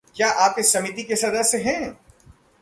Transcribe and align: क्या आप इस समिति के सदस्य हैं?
क्या 0.15 0.29
आप 0.29 0.55
इस 0.59 0.73
समिति 0.73 1.03
के 1.03 1.15
सदस्य 1.15 1.57
हैं? 1.57 1.97